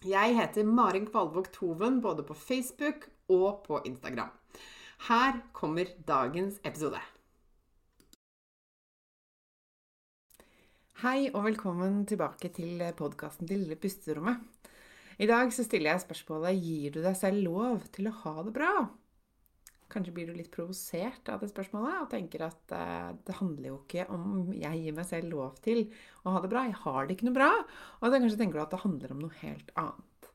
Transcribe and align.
Jeg 0.00 0.32
heter 0.32 0.64
Marin 0.64 1.04
Kvalvåg 1.04 1.50
Toven 1.52 1.98
både 2.00 2.22
på 2.24 2.32
Facebook 2.32 3.02
og 3.28 3.58
på 3.66 3.82
Instagram. 3.84 4.30
Her 5.10 5.42
kommer 5.52 5.90
dagens 6.08 6.56
episode. 6.64 6.96
Hei 11.02 11.28
og 11.34 11.44
velkommen 11.44 12.06
tilbake 12.08 12.48
til 12.48 12.80
podkasten 12.96 13.44
til 13.44 13.60
Lille 13.60 13.76
pusterommet. 13.76 14.40
I 15.20 15.28
dag 15.28 15.52
så 15.52 15.66
stiller 15.68 15.92
jeg 15.92 16.06
spørsmålet 16.06 16.64
gir 16.64 16.96
du 16.96 17.02
deg 17.04 17.20
selv 17.20 17.44
lov 17.44 17.84
til 17.92 18.08
å 18.08 18.16
ha 18.22 18.34
det 18.48 18.56
bra. 18.56 18.72
Kanskje 19.90 20.14
blir 20.14 20.28
du 20.30 20.36
litt 20.36 20.52
provosert 20.54 21.26
av 21.32 21.42
det 21.42 21.50
spørsmålet 21.50 22.04
og 22.04 22.10
tenker 22.12 22.44
at 22.46 22.74
uh, 22.76 23.10
det 23.26 23.38
handler 23.40 23.72
jo 23.72 23.80
ikke 23.80 24.06
om 24.14 24.52
jeg 24.54 24.84
gir 24.84 24.94
meg 24.96 25.08
selv 25.08 25.32
lov 25.32 25.58
til 25.64 25.82
å 26.22 26.36
ha 26.36 26.42
det 26.44 26.50
bra. 26.52 26.64
Jeg 26.68 26.78
har 26.84 27.08
det 27.08 27.16
ikke 27.16 27.26
noe 27.26 27.38
bra. 27.40 27.50
Og 27.98 28.06
da 28.06 28.20
kanskje 28.22 28.38
tenker 28.40 28.60
du 28.60 28.64
at 28.64 28.74
det 28.76 28.84
handler 28.84 29.14
om 29.14 29.24
noe 29.24 29.38
helt 29.42 29.74
annet. 29.80 30.30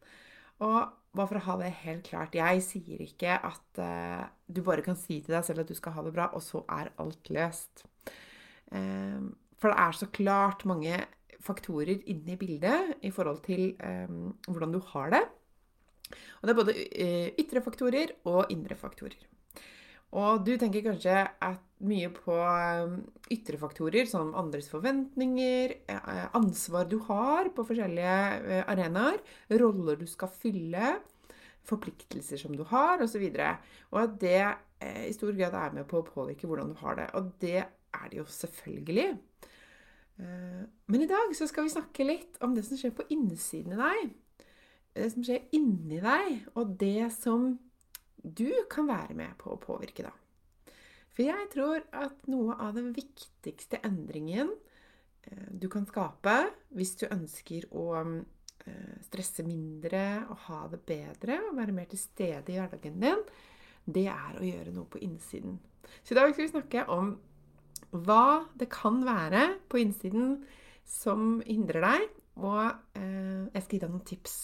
Og 0.66 0.80
bare 1.16 1.30
for 1.32 1.40
å 1.40 1.46
ha 1.48 1.56
det 1.62 1.72
helt 1.86 2.08
klart, 2.10 2.36
jeg 2.36 2.64
sier 2.66 3.04
ikke 3.06 3.38
at 3.40 3.82
uh, 3.82 4.28
du 4.48 4.62
bare 4.66 4.84
kan 4.86 4.98
si 5.00 5.22
til 5.24 5.36
deg 5.36 5.48
selv 5.48 5.64
at 5.64 5.72
du 5.72 5.78
skal 5.78 5.96
ha 5.96 6.04
det 6.06 6.14
bra, 6.16 6.30
og 6.36 6.44
så 6.44 6.64
er 6.76 6.92
alt 7.02 7.32
løst. 7.32 7.86
Um, 8.72 9.32
for 9.62 9.72
det 9.72 9.86
er 9.86 9.96
så 9.96 10.10
klart 10.12 10.66
mange 10.68 11.00
faktorer 11.46 12.02
inne 12.12 12.34
i 12.34 12.40
bildet 12.40 13.06
i 13.06 13.12
forhold 13.14 13.44
til 13.46 13.76
um, 13.80 14.34
hvordan 14.50 14.76
du 14.76 14.82
har 14.92 15.16
det. 15.16 15.24
Og 16.42 16.48
det 16.48 16.54
er 16.54 16.60
både 16.60 16.76
ytre 17.42 17.64
faktorer 17.66 18.12
og 18.30 18.52
indre 18.54 18.78
faktorer. 18.78 19.24
Og 20.16 20.46
du 20.48 20.54
tenker 20.60 20.84
kanskje 20.86 21.16
at 21.44 21.64
mye 21.84 22.08
på 22.14 22.36
um, 22.36 23.00
ytre 23.34 23.60
faktorer, 23.60 24.08
som 24.08 24.32
andres 24.40 24.70
forventninger, 24.72 25.74
eh, 25.92 26.28
ansvar 26.38 26.88
du 26.88 27.00
har 27.10 27.50
på 27.56 27.66
forskjellige 27.68 28.20
eh, 28.40 28.64
arenaer, 28.72 29.20
roller 29.60 30.00
du 30.00 30.06
skal 30.08 30.32
fylle, 30.32 30.94
forpliktelser 31.68 32.40
som 32.40 32.56
du 32.56 32.64
har, 32.70 33.04
osv. 33.04 33.26
Og, 33.28 33.68
og 33.92 34.02
at 34.06 34.16
det 34.22 34.40
eh, 34.40 35.04
i 35.10 35.16
stor 35.18 35.36
grad 35.36 35.58
er 35.60 35.76
med 35.82 35.90
på 35.90 36.00
å 36.00 36.08
påvirke 36.08 36.48
hvordan 36.48 36.72
du 36.72 36.80
har 36.80 37.00
det. 37.02 37.10
Og 37.20 37.34
det 37.44 37.66
er 37.66 38.08
det 38.12 38.22
jo 38.22 38.28
selvfølgelig. 38.30 39.10
Men 40.16 41.02
i 41.04 41.08
dag 41.10 41.34
så 41.36 41.44
skal 41.50 41.66
vi 41.66 41.74
snakke 41.74 42.06
litt 42.08 42.38
om 42.46 42.54
det 42.56 42.62
som 42.64 42.80
skjer 42.80 42.94
på 42.96 43.04
innsiden 43.12 43.74
i 43.76 43.80
deg. 43.82 44.14
Det 44.96 45.10
som 45.12 45.26
skjer 45.28 45.42
inni 45.58 46.00
deg, 46.00 46.46
og 46.56 46.78
det 46.80 47.10
som 47.18 47.50
du 48.26 48.50
kan 48.72 48.88
være 48.90 49.16
med 49.18 49.36
på 49.42 49.54
å 49.54 49.62
påvirke, 49.62 50.08
da. 50.08 50.14
For 51.16 51.24
jeg 51.24 51.50
tror 51.54 51.84
at 51.96 52.26
noe 52.28 52.58
av 52.60 52.76
den 52.76 52.90
viktigste 52.96 53.80
endringen 53.88 54.50
eh, 55.24 55.52
du 55.52 55.70
kan 55.72 55.86
skape 55.88 56.34
hvis 56.76 56.96
du 57.00 57.06
ønsker 57.08 57.70
å 57.72 57.86
eh, 58.04 58.98
stresse 59.06 59.46
mindre 59.48 60.26
og 60.26 60.42
ha 60.50 60.66
det 60.74 60.82
bedre 60.88 61.40
og 61.46 61.56
være 61.60 61.76
mer 61.78 61.88
til 61.92 62.02
stede 62.02 62.52
i 62.52 62.60
hverdagen 62.60 63.00
din, 63.00 63.24
det 63.86 64.10
er 64.12 64.36
å 64.36 64.44
gjøre 64.44 64.74
noe 64.76 64.90
på 64.92 65.00
innsiden. 65.06 65.56
Så 66.04 66.12
i 66.14 66.20
dag 66.20 66.34
skal 66.34 66.48
vi 66.48 66.52
snakke 66.52 66.86
om 66.92 67.16
hva 67.96 68.44
det 68.58 68.68
kan 68.74 69.00
være 69.06 69.48
på 69.72 69.80
innsiden 69.80 70.42
som 70.86 71.40
hindrer 71.46 71.86
deg, 71.86 72.10
og 72.44 72.62
eh, 72.98 73.48
jeg 73.54 73.64
skal 73.64 73.78
gi 73.78 73.84
deg 73.86 73.94
noen 73.94 74.08
tips 74.10 74.36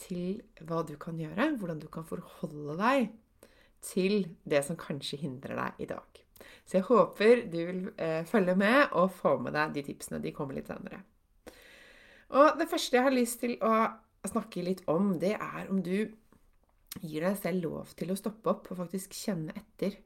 til 0.00 0.40
hva 0.66 0.82
du 0.86 0.96
kan 1.00 1.18
gjøre, 1.20 1.52
hvordan 1.60 1.80
du 1.82 1.88
kan 1.92 2.06
forholde 2.08 2.76
deg 2.80 3.10
til 3.84 4.26
det 4.48 4.62
som 4.66 4.78
kanskje 4.80 5.20
hindrer 5.22 5.56
deg 5.58 5.84
i 5.84 5.88
dag. 5.90 6.20
Så 6.64 6.78
jeg 6.78 6.86
håper 6.88 7.44
du 7.50 7.58
vil 7.58 7.80
eh, 8.00 8.22
følge 8.28 8.54
med 8.58 8.94
og 8.96 9.12
få 9.12 9.36
med 9.42 9.56
deg 9.56 9.74
de 9.76 9.84
tipsene. 9.90 10.20
De 10.22 10.32
kommer 10.36 10.56
litt 10.56 10.70
senere. 10.70 11.02
Og 12.36 12.60
det 12.60 12.68
første 12.70 12.96
jeg 12.96 13.06
har 13.06 13.14
lyst 13.14 13.40
til 13.42 13.56
å 13.64 13.74
snakke 14.28 14.62
litt 14.64 14.84
om, 14.90 15.16
det 15.18 15.34
er 15.34 15.70
om 15.72 15.80
du 15.82 16.10
gir 17.00 17.24
deg 17.24 17.38
selv 17.40 17.64
lov 17.64 17.94
til 17.98 18.12
å 18.12 18.18
stoppe 18.18 18.52
opp 18.52 18.70
og 18.70 18.82
faktisk 18.84 19.14
kjenne 19.16 19.54
etter 19.56 19.96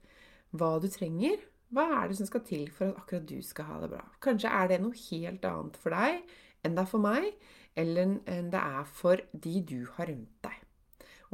hva 0.55 0.77
du 0.81 0.89
trenger. 0.93 1.43
Hva 1.75 1.87
er 1.99 2.11
det 2.11 2.19
som 2.21 2.29
skal 2.29 2.45
til 2.47 2.69
for 2.73 2.93
at 2.93 3.03
akkurat 3.03 3.29
du 3.29 3.39
skal 3.45 3.69
ha 3.69 3.79
det 3.83 3.91
bra? 3.97 4.03
Kanskje 4.23 4.53
er 4.53 4.71
det 4.71 4.81
noe 4.83 5.05
helt 5.09 5.47
annet 5.49 5.79
for 5.81 5.97
deg 5.97 6.23
enn 6.65 6.77
det 6.77 6.85
er 6.85 6.91
for 6.91 7.05
meg 7.05 7.31
eller 7.79 8.19
enn 8.31 8.51
det 8.53 8.61
er 8.61 8.87
for 8.87 9.21
de 9.33 9.55
du 9.67 9.81
har 9.97 10.09
rundt 10.11 10.47
deg. 10.47 10.61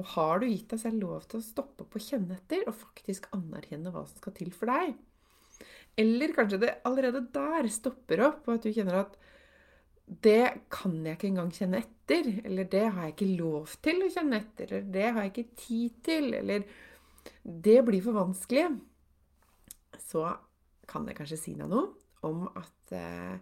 Og 0.01 0.13
har 0.15 0.41
du 0.41 0.47
gitt 0.49 0.71
deg 0.73 0.81
selv 0.81 1.03
lov 1.03 1.27
til 1.29 1.41
å 1.41 1.45
stoppe 1.45 1.85
opp 1.85 1.97
og 1.99 2.05
kjenne 2.05 2.39
etter, 2.39 2.65
og 2.69 2.79
faktisk 2.79 3.29
anerkjenne 3.37 3.93
hva 3.93 4.07
som 4.09 4.21
skal 4.21 4.37
til 4.39 4.53
for 4.55 4.73
deg? 4.73 4.95
Eller 6.01 6.33
kanskje 6.33 6.61
det 6.63 6.77
allerede 6.89 7.27
der 7.35 7.69
stopper 7.73 8.25
opp, 8.31 8.47
og 8.47 8.57
at 8.57 8.65
du 8.65 8.73
kjenner 8.73 9.03
at 9.03 9.19
det 10.25 10.67
kan 10.73 10.97
jeg 11.07 11.19
ikke 11.19 11.29
engang 11.29 11.51
kjenne 11.55 11.83
etter, 11.85 12.31
eller 12.49 12.71
det 12.73 12.87
har 12.87 13.05
jeg 13.05 13.15
ikke 13.15 13.33
lov 13.39 13.75
til 13.85 14.01
å 14.03 14.11
kjenne 14.11 14.41
etter, 14.41 14.73
eller 14.73 14.93
det 14.97 15.07
har 15.07 15.27
jeg 15.27 15.35
ikke 15.35 15.61
tid 15.61 16.01
til, 16.09 16.33
eller 16.41 16.65
det 17.45 17.79
blir 17.87 18.03
for 18.03 18.17
vanskelig, 18.17 18.65
så 20.01 20.25
kan 20.91 21.07
jeg 21.07 21.21
kanskje 21.21 21.39
si 21.39 21.55
deg 21.59 21.69
noe 21.71 21.93
om 22.27 22.47
at 22.49 22.95
eh, 22.97 23.37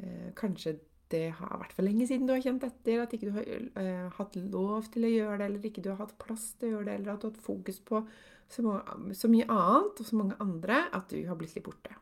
eh 0.00 0.30
kanskje 0.36 0.78
det 1.10 1.26
har 1.38 1.60
vært 1.60 1.74
for 1.76 1.86
lenge 1.86 2.06
siden 2.08 2.28
du 2.28 2.34
har 2.34 2.42
kjent 2.44 2.64
etter, 2.66 3.02
at 3.02 3.14
ikke 3.14 3.30
du 3.30 3.34
har 3.34 3.48
uh, 3.76 4.10
hatt 4.18 4.36
lov 4.40 4.90
til 4.94 5.06
å 5.06 5.12
gjøre 5.12 5.38
det, 5.40 5.48
eller 5.48 5.66
ikke 5.70 5.84
du 5.84 5.90
har 5.92 6.00
hatt 6.02 6.16
plass 6.22 6.52
til 6.60 6.68
å 6.68 6.72
gjøre 6.76 6.88
det, 6.88 6.94
eller 6.98 7.12
at 7.12 7.22
du 7.22 7.28
har 7.28 7.34
hatt 7.34 7.46
fokus 7.46 7.80
på 7.90 8.02
så, 8.50 8.64
mange, 8.66 9.16
så, 9.18 9.30
mye 9.30 9.46
annet 9.46 10.02
og 10.02 10.08
så 10.08 10.18
mange 10.18 10.38
andre 10.42 10.80
at 10.96 11.12
du 11.12 11.18
har 11.26 11.38
blitt 11.38 11.54
litt 11.58 11.66
borte. 11.66 11.94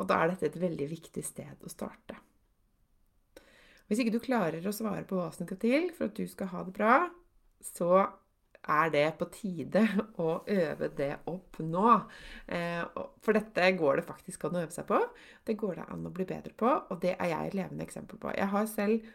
Og 0.00 0.08
da 0.08 0.22
er 0.22 0.32
dette 0.32 0.48
et 0.48 0.60
veldig 0.60 0.88
viktig 0.90 1.24
sted 1.26 1.66
å 1.66 1.70
starte. 1.70 2.16
Hvis 3.90 4.02
ikke 4.02 4.14
du 4.14 4.22
klarer 4.22 4.64
å 4.66 4.74
svare 4.74 5.02
på 5.06 5.18
hva 5.18 5.28
som 5.34 5.46
skal 5.46 5.58
til 5.60 5.90
for 5.96 6.08
at 6.08 6.18
du 6.18 6.26
skal 6.30 6.50
ha 6.52 6.62
det 6.66 6.74
bra, 6.76 6.94
så 7.62 8.06
er 8.68 8.90
det 8.92 9.06
på 9.18 9.28
tide 9.32 9.82
å 10.20 10.40
øve 10.44 10.90
det 10.96 11.12
opp 11.30 11.60
nå. 11.64 11.94
Eh, 12.46 12.82
for 13.24 13.36
dette 13.36 13.70
går 13.78 14.00
det 14.00 14.08
faktisk 14.08 14.44
an 14.46 14.58
å 14.58 14.64
øve 14.64 14.74
seg 14.74 14.88
på. 14.90 15.00
Det 15.46 15.56
går 15.60 15.80
det 15.80 15.86
an 15.88 16.06
å 16.06 16.12
bli 16.14 16.26
bedre 16.28 16.52
på, 16.56 16.68
og 16.68 17.00
det 17.02 17.16
er 17.16 17.32
jeg 17.32 17.50
et 17.50 17.58
levende 17.62 17.86
eksempel 17.86 18.20
på. 18.20 18.34
Jeg 18.36 18.50
har 18.52 18.68
selv 18.70 19.08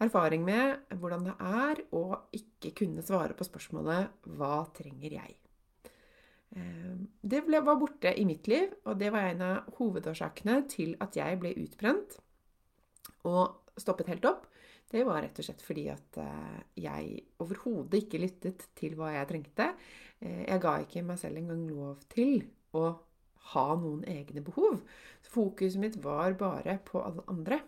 erfaring 0.00 0.44
med 0.46 0.96
hvordan 0.96 1.28
det 1.28 1.36
er 1.44 1.84
å 1.96 2.04
ikke 2.36 2.72
kunne 2.82 3.04
svare 3.04 3.36
på 3.36 3.46
spørsmålet 3.46 4.26
'Hva 4.26 4.66
trenger 4.74 5.12
jeg?' 5.20 5.36
Eh, 6.50 6.94
det 7.22 7.44
var 7.46 7.76
borte 7.78 8.10
i 8.18 8.24
mitt 8.24 8.48
liv, 8.48 8.72
og 8.84 8.98
det 8.98 9.12
var 9.12 9.28
en 9.28 9.42
av 9.42 9.74
hovedårsakene 9.78 10.68
til 10.68 10.96
at 11.00 11.14
jeg 11.14 11.38
ble 11.38 11.54
utbrent 11.54 12.16
og 13.22 13.70
stoppet 13.78 14.10
helt 14.10 14.24
opp 14.24 14.48
det 14.90 15.04
var 15.06 15.22
rett 15.22 15.38
og 15.38 15.46
slett 15.46 15.62
fordi 15.62 15.84
at 15.92 16.18
eh, 16.18 16.62
jeg 16.82 17.20
overhodet 17.42 18.02
ikke 18.02 18.20
lyttet 18.22 18.66
til 18.78 18.96
hva 18.98 19.12
jeg 19.14 19.28
trengte. 19.30 19.68
Eh, 20.18 20.42
jeg 20.48 20.62
ga 20.62 20.74
ikke 20.82 21.04
meg 21.06 21.20
selv 21.20 21.38
engang 21.38 21.62
lov 21.70 22.02
til 22.10 22.42
å 22.74 22.88
ha 23.52 23.66
noen 23.78 24.02
egne 24.10 24.42
behov. 24.46 24.82
Fokuset 25.30 25.80
mitt 25.82 25.98
var 26.02 26.34
bare 26.38 26.78
på 26.86 27.02
alle 27.02 27.24
andre. 27.30 27.60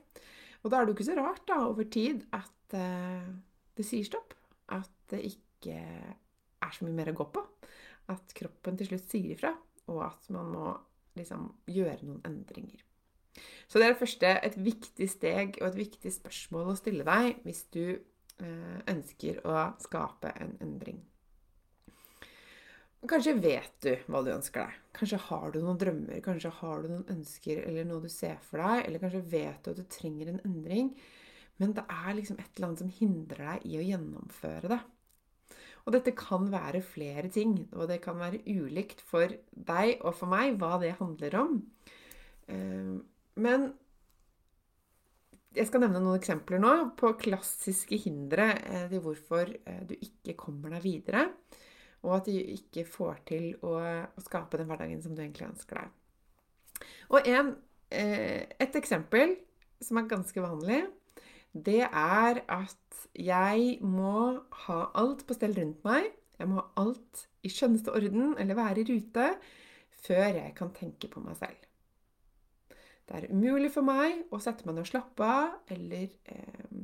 Og 0.63 0.71
da 0.71 0.79
er 0.79 0.85
det 0.85 0.93
jo 0.93 0.99
ikke 0.99 1.09
så 1.11 1.19
rart 1.19 1.47
da, 1.49 1.63
over 1.71 1.87
tid 1.91 2.27
at 2.35 2.77
eh, 2.79 3.31
det 3.79 3.87
sier 3.87 4.07
stopp. 4.07 4.35
At 4.75 4.91
det 5.13 5.23
ikke 5.31 5.79
er 5.79 6.75
så 6.75 6.87
mye 6.87 6.97
mer 6.97 7.13
å 7.13 7.19
gå 7.23 7.29
på. 7.35 7.43
At 8.11 8.35
kroppen 8.35 8.79
til 8.79 8.91
slutt 8.91 9.11
sier 9.11 9.35
ifra, 9.37 9.53
og 9.91 10.03
at 10.09 10.27
man 10.35 10.51
må 10.51 10.71
liksom 11.19 11.53
gjøre 11.71 12.03
noen 12.03 12.23
endringer. 12.27 12.83
Så 13.69 13.79
det 13.79 13.87
er 13.87 13.95
det 13.95 14.03
første 14.03 14.33
et 14.49 14.59
viktig 14.61 15.09
steg 15.09 15.57
og 15.61 15.71
et 15.71 15.81
viktig 15.87 16.13
spørsmål 16.13 16.73
å 16.73 16.77
stille 16.79 17.07
deg 17.09 17.41
hvis 17.47 17.65
du 17.73 17.85
eh, 17.95 18.79
ønsker 18.93 19.41
å 19.49 19.73
skape 19.83 20.35
en 20.43 20.55
endring. 20.65 21.01
Kanskje 23.09 23.35
vet 23.43 23.73
du 23.83 23.97
hva 24.13 24.21
du 24.23 24.31
ønsker 24.31 24.69
deg. 24.69 24.75
Kanskje 24.95 25.19
har 25.25 25.49
du 25.51 25.59
noen 25.59 25.79
drømmer, 25.81 26.21
kanskje 26.23 26.53
har 26.61 26.85
du 26.85 26.93
noen 26.93 27.09
ønsker 27.11 27.65
eller 27.65 27.89
noe 27.89 28.05
du 28.05 28.11
ser 28.13 28.37
for 28.47 28.63
deg, 28.63 28.85
eller 28.87 29.03
kanskje 29.03 29.25
vet 29.33 29.65
du 29.65 29.73
at 29.73 29.81
du 29.81 29.89
trenger 29.91 30.31
en 30.31 30.43
endring, 30.47 30.93
men 31.59 31.75
det 31.75 31.83
er 31.91 32.13
liksom 32.15 32.39
et 32.39 32.51
eller 32.53 32.69
annet 32.69 32.83
som 32.85 32.93
hindrer 33.01 33.49
deg 33.49 33.67
i 33.73 33.79
å 33.81 33.87
gjennomføre 33.89 34.71
det. 34.71 34.79
Og 35.83 35.97
dette 35.97 36.15
kan 36.15 36.47
være 36.53 36.85
flere 36.87 37.27
ting, 37.33 37.57
og 37.75 37.89
det 37.91 37.99
kan 38.05 38.21
være 38.21 38.45
ulikt 38.47 39.03
for 39.03 39.35
deg 39.51 39.97
og 39.99 40.15
for 40.15 40.31
meg 40.31 40.61
hva 40.61 40.77
det 40.83 40.95
handler 41.01 41.39
om. 41.41 41.57
Men 43.41 43.71
jeg 45.53 45.69
skal 45.69 45.85
nevne 45.85 46.01
noen 46.01 46.21
eksempler 46.21 46.61
nå 46.61 46.73
på 46.99 47.13
klassiske 47.21 47.99
hindre 48.05 48.51
eh, 48.57 48.87
til 48.91 49.03
hvorfor 49.05 49.51
eh, 49.53 49.83
du 49.89 49.95
ikke 49.99 50.37
kommer 50.41 50.73
deg 50.77 50.85
videre 50.87 51.27
og 52.03 52.17
at 52.17 52.29
du 52.29 52.35
ikke 52.35 52.85
får 52.89 53.21
til 53.31 53.53
å, 53.67 53.77
skape 54.25 54.59
den 54.59 54.71
hverdagen 54.71 55.03
som 55.05 55.15
du 55.15 55.23
egentlig 55.23 55.49
ønsker 55.49 55.79
deg. 55.79 55.93
Og 57.15 57.29
en, 57.31 57.55
eh, 57.95 58.51
et 58.59 58.79
eksempel 58.79 59.37
som 59.83 60.01
er 60.01 60.11
ganske 60.11 60.43
vanlig, 60.43 60.83
det 61.53 61.83
er 61.85 62.43
at 62.49 63.07
jeg 63.15 63.79
må 63.85 64.43
ha 64.67 64.81
alt 64.99 65.27
på 65.27 65.37
stell 65.37 65.55
rundt 65.59 65.83
meg. 65.87 66.09
Jeg 66.39 66.49
må 66.49 66.59
ha 66.59 66.67
alt 66.83 67.27
i 67.45 67.51
skjønneste 67.53 67.93
orden 67.95 68.35
eller 68.41 68.59
være 68.59 68.83
i 68.83 68.89
rute 68.89 69.29
før 70.03 70.41
jeg 70.41 70.55
kan 70.59 70.73
tenke 70.75 71.11
på 71.13 71.23
meg 71.23 71.37
selv. 71.39 71.59
Det 73.09 73.19
er 73.19 73.31
umulig 73.35 73.73
for 73.75 73.85
meg 73.87 74.29
å 74.33 74.39
sette 74.43 74.67
meg 74.67 74.77
ned 74.77 74.85
og 74.85 74.91
slappe 74.93 75.27
av 75.27 75.75
eller 75.75 76.07
eh, 76.31 76.83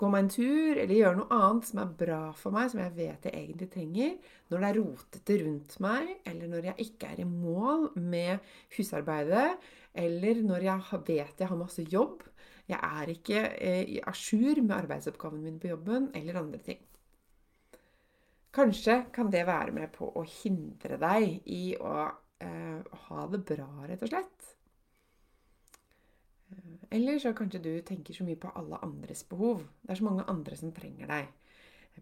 gå 0.00 0.08
meg 0.10 0.24
en 0.24 0.30
tur 0.32 0.80
eller 0.80 0.96
gjøre 0.96 1.18
noe 1.20 1.36
annet 1.36 1.68
som 1.68 1.80
er 1.82 1.92
bra 2.00 2.20
for 2.38 2.54
meg, 2.54 2.70
som 2.72 2.80
jeg 2.82 2.94
vet 2.96 3.28
jeg 3.28 3.36
egentlig 3.38 3.68
trenger, 3.70 4.14
når 4.50 4.62
det 4.64 4.68
er 4.68 4.78
rotete 4.80 5.38
rundt 5.44 5.76
meg, 5.84 6.08
eller 6.28 6.50
når 6.50 6.68
jeg 6.70 6.88
ikke 6.88 7.12
er 7.12 7.22
i 7.22 7.28
mål 7.28 7.90
med 8.00 8.54
husarbeidet, 8.76 9.50
eller 10.02 10.40
når 10.42 10.66
jeg 10.66 11.02
vet 11.06 11.44
jeg 11.44 11.50
har 11.52 11.60
masse 11.60 11.84
jobb, 11.92 12.24
jeg 12.70 12.78
er 12.78 13.12
ikke 13.12 13.44
eh, 13.58 13.82
i 13.98 14.00
jour 14.00 14.62
med 14.62 14.74
arbeidsoppgavene 14.78 15.44
mine 15.44 15.60
på 15.62 15.70
jobben, 15.70 16.08
eller 16.16 16.40
andre 16.40 16.62
ting. 16.64 16.80
Kanskje 18.52 18.98
kan 19.14 19.30
det 19.32 19.46
være 19.48 19.72
med 19.72 19.92
på 19.94 20.10
å 20.18 20.24
hindre 20.28 20.98
deg 21.00 21.46
i 21.48 21.62
å 21.80 21.94
eh, 22.42 22.98
ha 23.06 23.28
det 23.32 23.44
bra, 23.48 23.68
rett 23.88 24.02
og 24.04 24.12
slett. 24.12 24.50
Eller 26.92 27.18
så 27.22 27.32
kanskje 27.36 27.62
du 27.64 27.72
tenker 27.86 28.14
så 28.14 28.24
mye 28.26 28.40
på 28.40 28.50
alle 28.58 28.80
andres 28.84 29.24
behov. 29.28 29.64
Det 29.80 29.94
er 29.94 30.00
så 30.00 30.08
mange 30.08 30.26
andre 30.28 30.58
som 30.58 30.72
trenger 30.76 31.08
deg. 31.08 31.30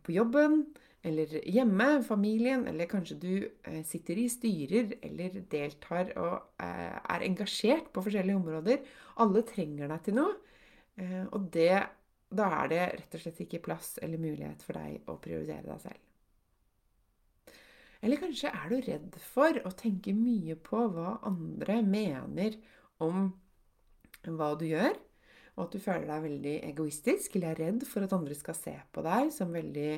På 0.03 0.15
jobben, 0.15 0.65
eller 1.03 1.33
hjemme, 1.49 2.03
familien, 2.05 2.67
eller 2.69 2.89
kanskje 2.91 3.17
du 3.23 3.33
eh, 3.65 3.81
sitter 3.87 4.19
i 4.21 4.27
styrer 4.29 4.93
eller 5.07 5.39
deltar 5.51 6.13
og 6.21 6.35
eh, 6.61 6.99
er 6.99 7.25
engasjert 7.25 7.89
på 7.95 8.05
forskjellige 8.05 8.37
områder. 8.37 8.83
Alle 9.25 9.43
trenger 9.49 9.89
deg 9.89 10.05
til 10.05 10.19
noe. 10.19 10.37
Eh, 11.01 11.25
og 11.31 11.49
det, 11.55 11.81
da 12.29 12.51
er 12.61 12.71
det 12.73 12.85
rett 12.99 13.17
og 13.17 13.25
slett 13.25 13.43
ikke 13.47 13.63
plass 13.65 13.95
eller 14.05 14.21
mulighet 14.21 14.65
for 14.67 14.77
deg 14.77 15.09
å 15.09 15.17
prioritere 15.23 15.71
deg 15.71 15.85
selv. 15.87 16.07
Eller 18.01 18.21
kanskje 18.21 18.53
er 18.53 18.69
du 18.69 18.79
redd 18.85 19.17
for 19.25 19.57
å 19.69 19.73
tenke 19.77 20.13
mye 20.17 20.57
på 20.57 20.85
hva 20.93 21.19
andre 21.29 21.81
mener 21.85 22.57
om 23.01 23.31
hva 24.27 24.53
du 24.59 24.67
gjør, 24.69 24.95
og 25.57 25.65
at 25.67 25.75
du 25.75 25.83
føler 25.83 26.07
deg 26.09 26.25
veldig 26.25 26.55
egoistisk 26.71 27.35
eller 27.37 27.53
er 27.53 27.63
redd 27.67 27.87
for 27.89 28.07
at 28.07 28.15
andre 28.17 28.37
skal 28.39 28.57
se 28.57 28.75
på 28.93 29.05
deg 29.05 29.33
som 29.35 29.53
veldig 29.53 29.91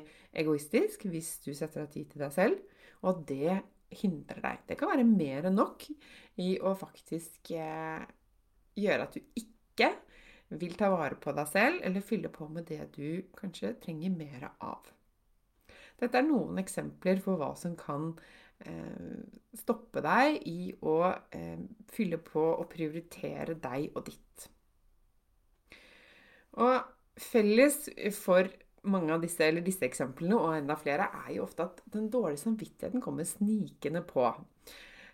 egoistisk 0.42 1.06
hvis 1.10 1.36
du 1.44 1.52
setter 1.54 1.84
av 1.84 1.92
tid 1.92 2.08
til 2.10 2.24
deg 2.24 2.34
selv, 2.34 2.80
og 3.02 3.12
at 3.12 3.22
det 3.28 3.58
hindrer 4.02 4.40
deg. 4.42 4.62
Det 4.68 4.78
kan 4.80 4.90
være 4.92 5.06
mer 5.06 5.48
enn 5.48 5.58
nok 5.58 5.84
i 6.42 6.54
å 6.64 6.72
faktisk 6.78 7.52
eh, 7.58 8.00
gjøre 8.80 9.06
at 9.06 9.18
du 9.18 9.42
ikke 9.42 9.92
vil 10.60 10.74
ta 10.76 10.90
vare 10.92 11.16
på 11.20 11.32
deg 11.36 11.48
selv 11.48 11.84
eller 11.84 12.04
fylle 12.04 12.32
på 12.32 12.48
med 12.52 12.66
det 12.68 12.86
du 12.96 13.22
kanskje 13.36 13.74
trenger 13.82 14.12
mer 14.14 14.50
av. 14.60 14.88
Dette 16.00 16.18
er 16.18 16.26
noen 16.26 16.58
eksempler 16.60 17.20
for 17.22 17.38
hva 17.40 17.52
som 17.58 17.76
kan 17.78 18.12
stoppe 19.56 20.02
deg 20.04 20.40
i 20.48 20.72
å 20.88 20.96
eh, 21.34 21.60
fylle 21.92 22.18
på 22.22 22.42
og 22.54 22.68
prioritere 22.72 23.56
deg 23.60 23.92
og 23.96 24.06
ditt. 24.08 24.48
Og 26.62 26.76
felles 27.20 27.86
for 28.16 28.48
mange 28.88 29.12
av 29.14 29.22
disse, 29.22 29.46
disse 29.62 29.86
eksemplene, 29.86 30.38
og 30.38 30.56
enda 30.56 30.76
flere, 30.78 31.08
er 31.24 31.36
jo 31.36 31.44
ofte 31.46 31.68
at 31.68 31.82
den 31.94 32.08
dårlige 32.10 32.42
samvittigheten 32.42 33.02
kommer 33.04 33.28
snikende 33.28 34.02
på. 34.06 34.26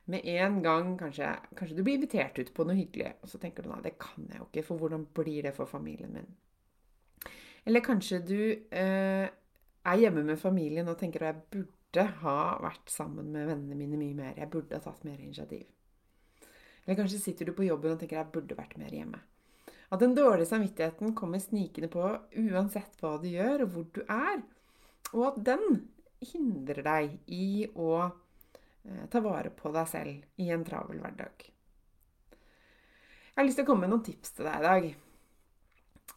Med 0.09 0.25
en 0.39 0.62
gang 0.65 0.95
kanskje, 0.99 1.35
kanskje 1.56 1.77
du 1.77 1.83
blir 1.85 1.99
invitert 1.99 2.39
ut 2.41 2.53
på 2.56 2.65
noe 2.65 2.79
hyggelig, 2.79 3.12
og 3.23 3.29
så 3.29 3.41
tenker 3.43 3.65
du 3.65 3.73
nei, 3.73 3.83
det 3.85 3.99
kan 4.00 4.25
jeg 4.25 4.41
jo 4.41 4.47
ikke, 4.49 4.65
for 4.71 4.81
hvordan 4.81 5.05
blir 5.19 5.43
det 5.45 5.53
for 5.56 5.69
familien 5.69 6.15
min? 6.17 6.31
Eller 7.69 7.85
kanskje 7.85 8.23
du 8.25 8.41
eh, 8.73 9.29
er 9.88 10.05
hjemme 10.05 10.25
med 10.26 10.40
familien 10.40 10.88
og 10.90 10.99
tenker 11.00 11.25
at 11.25 11.35
jeg 11.35 11.49
burde 11.56 12.05
ha 12.23 12.38
vært 12.62 12.93
sammen 12.93 13.32
med 13.35 13.49
vennene 13.49 13.79
mine 13.79 13.99
mye 14.00 14.17
mer. 14.17 14.37
Jeg 14.37 14.50
burde 14.52 14.76
ha 14.76 14.85
tatt 14.85 15.05
mer 15.08 15.19
initiativ. 15.20 15.67
Eller 16.85 16.99
kanskje 17.00 17.20
sitter 17.20 17.49
du 17.49 17.52
på 17.56 17.67
jobben 17.67 17.93
og 17.93 18.00
tenker 18.00 18.19
at 18.20 18.26
jeg 18.26 18.35
burde 18.37 18.56
vært 18.58 18.79
mer 18.81 18.94
hjemme. 18.94 19.20
At 19.88 20.00
den 20.00 20.14
dårlige 20.17 20.50
samvittigheten 20.50 21.14
kommer 21.17 21.40
snikende 21.40 21.88
på 21.93 22.05
uansett 22.05 22.96
hva 23.00 23.14
du 23.20 23.29
gjør, 23.31 23.64
og 23.64 23.75
hvor 23.75 23.87
du 23.96 24.02
er. 24.05 24.43
Og 25.14 25.23
at 25.31 25.38
den 25.46 25.64
hindrer 26.32 26.82
deg 26.85 27.14
i 27.32 27.69
å 27.73 27.93
eh, 28.05 29.05
ta 29.12 29.23
vare 29.25 29.52
på 29.55 29.73
deg 29.73 29.88
selv 29.88 30.43
i 30.44 30.50
en 30.52 30.64
travel 30.67 31.00
hverdag. 31.00 31.46
Jeg 32.29 33.37
har 33.38 33.46
lyst 33.46 33.61
til 33.61 33.69
å 33.69 33.70
komme 33.70 33.87
med 33.87 33.94
noen 33.94 34.05
tips 34.08 34.35
til 34.35 34.49
deg 34.49 34.58
i 34.58 34.67
dag. 34.67 34.88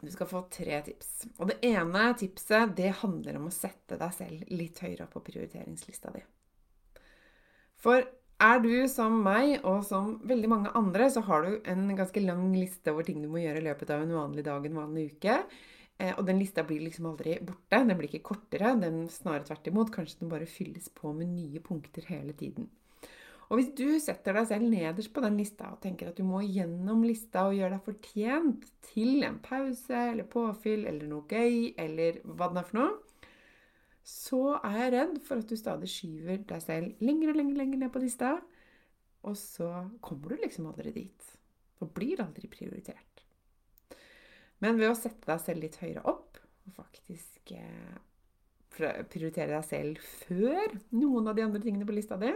Du 0.01 0.09
skal 0.11 0.29
få 0.29 0.43
tre 0.49 0.79
tips. 0.85 1.11
Og 1.37 1.51
det 1.51 1.59
ene 1.67 2.07
tipset 2.17 2.73
det 2.77 2.89
handler 3.03 3.37
om 3.37 3.49
å 3.49 3.53
sette 3.53 3.99
deg 3.99 4.15
selv 4.15 4.53
litt 4.53 4.81
høyere 4.81 5.05
opp 5.05 5.13
på 5.17 5.25
prioriteringslista 5.29 6.13
di. 6.15 6.23
For 7.81 8.01
er 8.41 8.61
du 8.63 8.73
som 8.89 9.19
meg, 9.21 9.59
og 9.67 9.83
som 9.85 10.15
veldig 10.25 10.49
mange 10.49 10.71
andre, 10.77 11.09
så 11.13 11.21
har 11.27 11.45
du 11.45 11.67
en 11.69 11.85
ganske 11.97 12.23
lang 12.23 12.47
liste 12.55 12.93
over 12.93 13.05
ting 13.05 13.21
du 13.21 13.29
må 13.29 13.43
gjøre 13.43 13.61
i 13.61 13.67
løpet 13.67 13.93
av 13.93 14.01
en 14.01 14.15
vanlig 14.17 14.45
dag, 14.47 14.65
en 14.65 14.81
vanlig 14.81 15.11
uke. 15.13 15.37
Eh, 16.01 16.13
og 16.15 16.25
den 16.25 16.41
lista 16.41 16.65
blir 16.65 16.81
liksom 16.81 17.11
aldri 17.11 17.37
borte. 17.45 17.83
Den 17.85 17.97
blir 17.99 18.09
ikke 18.09 18.33
kortere. 18.33 18.73
Den 18.81 19.03
snarere 19.13 19.45
tvert 19.49 19.69
imot. 19.69 19.93
Kanskje 19.93 20.23
den 20.23 20.33
bare 20.33 20.49
fylles 20.49 20.89
på 20.97 21.13
med 21.13 21.29
nye 21.35 21.61
punkter 21.61 22.07
hele 22.09 22.33
tiden. 22.37 22.71
Og 23.51 23.59
hvis 23.59 23.71
du 23.75 23.99
setter 23.99 24.37
deg 24.37 24.45
selv 24.47 24.71
nederst 24.71 25.11
på 25.11 25.21
den 25.25 25.35
lista 25.35 25.73
og 25.73 25.81
tenker 25.83 26.07
at 26.07 26.19
du 26.19 26.23
må 26.23 26.39
gjennom 26.45 27.01
lista 27.03 27.49
og 27.49 27.57
gjøre 27.57 27.75
deg 27.75 27.83
fortjent 27.83 28.67
til 28.87 29.25
en 29.27 29.41
pause 29.43 30.03
eller 30.13 30.27
påfyll 30.31 30.85
eller 30.87 31.09
noe 31.09 31.27
gøy 31.27 31.73
eller 31.75 32.21
hva 32.23 32.47
det 32.53 32.61
er 32.61 32.69
for 32.69 32.79
noe, 32.79 32.93
så 34.07 34.39
er 34.63 34.77
jeg 34.79 34.93
redd 34.95 35.17
for 35.25 35.43
at 35.43 35.51
du 35.51 35.59
stadig 35.59 35.89
skyver 35.91 36.45
deg 36.47 36.63
selv 36.63 37.03
lenger 37.03 37.33
og 37.33 37.41
lenger, 37.41 37.57
lenger 37.59 37.81
ned 37.83 37.91
på 37.93 38.01
lista, 38.01 38.37
og 39.27 39.35
så 39.37 39.67
kommer 40.01 40.31
du 40.31 40.45
liksom 40.45 40.69
aldri 40.71 40.93
dit. 40.95 41.27
Og 41.83 41.91
blir 41.93 42.23
aldri 42.23 42.47
prioritert. 42.49 43.25
Men 44.63 44.79
ved 44.79 44.93
å 44.93 44.97
sette 44.97 45.27
deg 45.27 45.43
selv 45.43 45.65
litt 45.65 45.77
høyere 45.81 46.05
opp, 46.09 46.39
og 46.69 46.77
faktisk 46.77 47.51
eh, 47.57 47.99
prioritere 48.71 49.57
deg 49.57 49.67
selv 49.67 50.09
før 50.23 50.79
noen 50.95 51.27
av 51.27 51.37
de 51.37 51.45
andre 51.45 51.61
tingene 51.61 51.87
på 51.89 51.97
lista 51.97 52.17
di, 52.21 52.31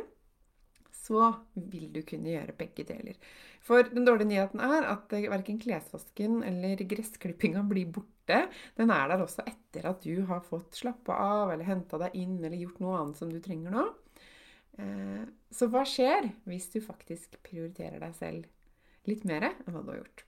så 1.05 1.29
vil 1.53 1.91
du 1.93 2.01
kunne 2.07 2.33
gjøre 2.33 2.55
begge 2.57 2.85
deler. 2.87 3.17
For 3.65 3.85
den 3.87 4.05
dårlige 4.07 4.29
nyheten 4.31 4.61
er 4.63 4.87
at 4.89 5.13
verken 5.13 5.59
klesvasken 5.61 6.41
eller 6.45 6.81
gressklippinga 6.89 7.63
blir 7.69 7.91
borte. 7.93 8.45
Den 8.77 8.93
er 8.93 9.09
der 9.11 9.23
også 9.25 9.45
etter 9.45 9.89
at 9.89 10.05
du 10.05 10.25
har 10.29 10.43
fått 10.45 10.77
slappa 10.81 11.17
av 11.21 11.53
eller 11.53 11.67
henta 11.69 11.99
deg 12.01 12.17
inn 12.17 12.37
eller 12.41 12.57
gjort 12.57 12.81
noe 12.83 12.99
annet 12.99 13.21
som 13.21 13.31
du 13.31 13.39
trenger 13.43 13.73
nå. 13.73 13.87
Eh, 14.81 15.25
så 15.55 15.69
hva 15.71 15.85
skjer 15.87 16.29
hvis 16.49 16.69
du 16.73 16.81
faktisk 16.83 17.39
prioriterer 17.45 18.01
deg 18.01 18.15
selv 18.17 19.09
litt 19.09 19.25
mer 19.27 19.51
enn 19.51 19.59
hva 19.69 19.81
du 19.81 19.91
har 19.93 20.01
gjort? 20.01 20.25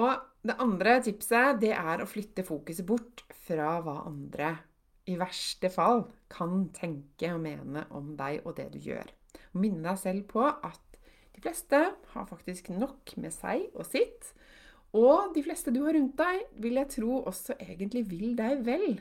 Og 0.00 0.46
det 0.46 0.56
andre 0.62 0.98
tipset 1.02 1.58
det 1.62 1.72
er 1.74 2.00
å 2.00 2.08
flytte 2.08 2.46
fokuset 2.46 2.86
bort 2.86 3.24
fra 3.48 3.78
hva 3.82 4.02
andre 4.06 4.54
i 5.10 5.16
verste 5.18 5.70
fall 5.72 6.04
kan 6.30 6.68
tenke 6.76 7.32
og 7.34 7.42
mene 7.42 7.86
om 7.96 8.14
deg 8.18 8.44
og 8.44 8.54
det 8.60 8.68
du 8.76 8.78
gjør. 8.84 9.08
Minne 9.58 9.82
deg 9.88 9.98
selv 9.98 10.26
på 10.30 10.44
at 10.46 10.98
de 11.34 11.42
fleste 11.42 11.78
har 12.12 12.28
faktisk 12.28 12.68
nok 12.74 13.14
med 13.20 13.32
seg 13.34 13.70
og 13.74 13.86
sitt. 13.88 14.32
Og 14.96 15.32
de 15.34 15.42
fleste 15.46 15.72
du 15.74 15.82
har 15.84 15.94
rundt 15.94 16.18
deg, 16.18 16.44
vil 16.62 16.80
jeg 16.80 16.90
tro 16.96 17.22
også 17.22 17.56
egentlig 17.62 18.04
vil 18.10 18.34
deg 18.38 18.64
vel. 18.66 19.00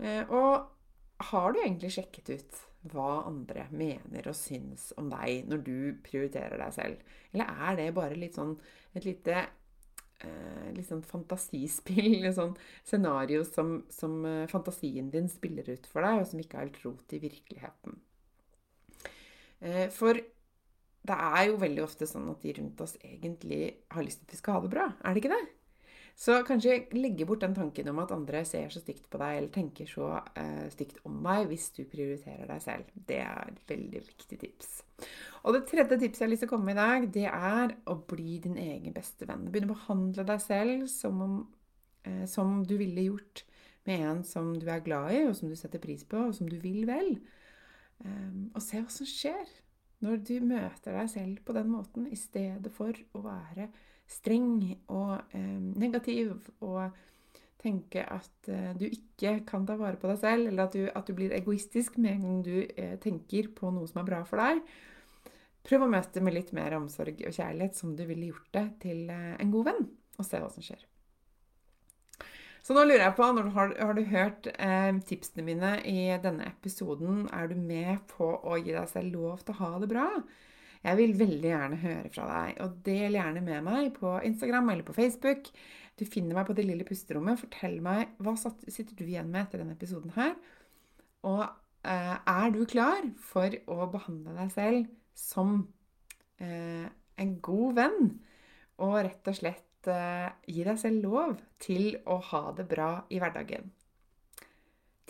Eh, 0.00 0.24
og 0.32 1.28
har 1.30 1.52
du 1.52 1.60
egentlig 1.60 1.92
sjekket 1.94 2.32
ut 2.32 2.60
hva 2.90 3.26
andre 3.28 3.66
mener 3.76 4.30
og 4.30 4.36
syns 4.36 4.88
om 5.00 5.10
deg 5.12 5.48
når 5.50 5.64
du 5.66 5.76
prioriterer 6.06 6.56
deg 6.62 6.76
selv? 6.76 7.16
Eller 7.34 7.64
er 7.68 7.80
det 7.80 7.90
bare 7.96 8.16
litt 8.18 8.38
sånn 8.40 8.54
et 8.96 9.04
lite 9.04 9.36
eh, 9.36 10.70
litt 10.72 10.88
sånn 10.88 11.04
fantasispill, 11.06 12.22
et 12.28 12.38
sånn 12.38 12.56
scenario 12.80 13.44
som, 13.44 13.82
som 13.92 14.22
eh, 14.24 14.46
fantasien 14.50 15.12
din 15.12 15.28
spiller 15.28 15.68
ut 15.68 15.90
for 15.90 16.06
deg, 16.06 16.22
og 16.22 16.30
som 16.32 16.40
ikke 16.40 16.58
har 16.58 16.70
helt 16.70 16.80
rot 16.86 17.16
i 17.16 17.22
virkeligheten? 17.28 18.00
Eh, 19.60 19.86
for 19.92 20.18
det 21.00 21.16
er 21.16 21.46
jo 21.48 21.60
veldig 21.60 21.84
ofte 21.84 22.08
sånn 22.08 22.28
at 22.32 22.42
de 22.44 22.52
rundt 22.58 22.80
oss 22.84 22.98
egentlig 23.00 23.62
har 23.92 24.04
lyst 24.04 24.20
til 24.20 24.28
at 24.28 24.34
vi 24.34 24.42
skal 24.42 24.58
ha 24.58 24.64
det 24.64 24.74
bra. 24.74 24.90
Er 25.00 25.16
det 25.16 25.22
ikke 25.22 25.34
det? 25.36 25.46
Så 26.20 26.34
kanskje 26.44 26.82
legge 26.92 27.24
bort 27.24 27.40
den 27.40 27.54
tanken 27.56 27.88
om 27.88 28.00
at 28.02 28.10
andre 28.12 28.42
ser 28.44 28.68
så 28.68 28.82
stygt 28.82 29.06
på 29.08 29.16
deg, 29.22 29.38
eller 29.38 29.52
tenker 29.54 29.88
så 29.88 30.10
eh, 30.36 30.66
stygt 30.74 30.98
om 31.08 31.16
deg, 31.24 31.46
hvis 31.48 31.70
du 31.78 31.80
prioriterer 31.88 32.50
deg 32.50 32.60
selv. 32.60 32.90
Det 33.08 33.22
er 33.24 33.52
et 33.54 33.62
veldig 33.70 34.02
viktig 34.04 34.40
tips. 34.42 34.74
Og 35.48 35.56
det 35.56 35.62
tredje 35.70 35.96
tipset 35.96 36.20
jeg 36.20 36.26
har 36.26 36.32
lyst 36.34 36.44
til 36.44 36.50
å 36.50 36.52
komme 36.52 36.68
med 36.68 36.76
i 36.76 36.82
dag, 36.82 37.06
det 37.14 37.24
er 37.30 37.72
å 37.88 37.96
bli 38.10 38.36
din 38.44 38.58
egen 38.60 38.96
beste 38.96 39.28
venn. 39.30 39.48
Begynne 39.48 39.72
å 39.72 39.78
behandle 39.78 40.26
deg 40.28 40.44
selv 40.44 40.90
som, 40.92 41.24
om, 41.24 41.40
eh, 42.04 42.26
som 42.28 42.60
du 42.68 42.76
ville 42.76 43.08
gjort 43.08 43.46
med 43.88 44.04
en 44.10 44.24
som 44.26 44.52
du 44.60 44.68
er 44.68 44.84
glad 44.84 45.14
i, 45.16 45.24
og 45.30 45.38
som 45.38 45.48
du 45.48 45.56
setter 45.56 45.80
pris 45.80 46.04
på, 46.04 46.26
og 46.28 46.36
som 46.36 46.50
du 46.50 46.58
vil 46.60 46.84
vel. 46.90 47.14
Um, 48.00 48.48
og 48.54 48.62
se 48.64 48.80
hva 48.80 48.92
som 48.92 49.08
skjer 49.08 49.48
når 50.00 50.22
du 50.24 50.34
møter 50.40 50.96
deg 50.96 51.08
selv 51.12 51.40
på 51.44 51.52
den 51.56 51.68
måten, 51.68 52.06
i 52.08 52.16
stedet 52.16 52.72
for 52.72 52.96
å 53.16 53.24
være 53.24 53.68
streng 54.10 54.62
og 54.88 55.34
um, 55.36 55.72
negativ 55.78 56.32
og 56.64 56.96
tenke 57.60 58.06
at 58.08 58.48
uh, 58.48 58.70
du 58.80 58.86
ikke 58.88 59.36
kan 59.48 59.66
ta 59.68 59.76
vare 59.80 60.00
på 60.00 60.08
deg 60.08 60.22
selv, 60.22 60.48
eller 60.48 60.64
at 60.64 60.76
du, 60.76 60.86
at 60.88 61.10
du 61.10 61.16
blir 61.16 61.34
egoistisk 61.36 61.98
med 62.00 62.16
en 62.16 62.24
gang 62.24 62.38
du 62.46 62.56
uh, 62.64 62.96
tenker 63.02 63.50
på 63.56 63.72
noe 63.74 63.90
som 63.90 64.00
er 64.02 64.08
bra 64.08 64.22
for 64.28 64.40
deg. 64.40 64.64
Prøv 65.68 65.84
å 65.84 65.90
møte 65.92 66.24
med 66.24 66.38
litt 66.38 66.54
mer 66.56 66.78
omsorg 66.78 67.20
og 67.20 67.36
kjærlighet 67.36 67.76
som 67.76 67.92
du 67.96 68.06
ville 68.08 68.32
gjort 68.32 68.48
det 68.56 68.66
til 68.86 69.04
uh, 69.12 69.36
en 69.36 69.52
god 69.52 69.68
venn, 69.68 69.84
og 70.16 70.24
se 70.26 70.40
hva 70.40 70.48
som 70.52 70.64
skjer. 70.64 70.88
Så 72.60 72.76
nå 72.76 72.84
lurer 72.84 73.06
jeg 73.06 73.16
på, 73.16 73.24
har, 73.24 73.72
har, 73.80 73.96
du 73.96 74.02
hørt 74.10 74.48
eh, 74.52 74.92
tipsene 75.08 75.44
mine 75.46 75.72
i 75.88 76.10
denne 76.20 76.50
episoden, 76.50 77.24
er 77.32 77.48
du 77.48 77.56
med 77.56 78.02
på 78.10 78.28
å 78.28 78.58
gi 78.60 78.74
deg 78.74 78.88
selv 78.90 79.16
lov 79.16 79.44
til 79.44 79.56
å 79.56 79.60
ha 79.62 79.70
det 79.80 79.88
bra? 79.90 80.06
Jeg 80.80 80.96
vil 80.96 81.16
veldig 81.18 81.50
gjerne 81.50 81.78
høre 81.80 82.10
fra 82.12 82.26
deg, 82.28 82.60
og 82.64 82.76
del 82.86 83.16
gjerne 83.18 83.42
med 83.44 83.64
meg 83.66 83.90
på 83.96 84.14
Instagram 84.24 84.72
eller 84.72 84.86
på 84.86 84.96
Facebook. 84.96 85.50
Du 86.00 86.06
finner 86.08 86.38
meg 86.38 86.46
på 86.48 86.56
Det 86.56 86.64
lille 86.64 86.86
pusterommet. 86.88 87.40
Fortell 87.42 87.76
meg 87.84 88.14
hva 88.24 88.32
sitter 88.40 88.94
du 88.96 89.04
igjen 89.04 89.28
med 89.28 89.44
etter 89.44 89.60
denne 89.60 89.76
episoden 89.76 90.14
her. 90.16 90.32
Og 91.28 91.42
eh, 91.44 92.16
er 92.16 92.54
du 92.54 92.62
klar 92.68 93.04
for 93.20 93.52
å 93.68 93.90
behandle 93.92 94.36
deg 94.38 94.54
selv 94.54 94.88
som 95.16 95.58
eh, 96.40 96.88
en 97.20 97.34
god 97.44 97.76
venn, 97.76 98.14
og 98.80 99.02
rett 99.04 99.28
og 99.28 99.36
slett 99.36 99.66
uh, 99.88 100.28
gi 100.44 100.64
deg 100.66 100.78
selv 100.80 101.06
lov 101.06 101.38
til 101.62 101.94
å 102.04 102.18
ha 102.30 102.42
det 102.56 102.66
bra 102.68 102.90
i 103.08 103.20
hverdagen. 103.22 103.70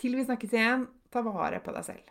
Til 0.01 0.17
vi 0.17 0.25
snakkes 0.25 0.55
igjen, 0.55 0.87
ta 1.11 1.23
vare 1.25 1.59
på 1.63 1.73
deg 1.75 1.87
selv. 1.87 2.10